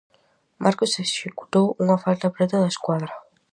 Marcos 0.63 0.93
executou 1.05 1.65
unha 1.83 2.01
falta 2.05 2.33
preto 2.35 2.55
da 2.59 2.71
escuadra. 2.75 3.13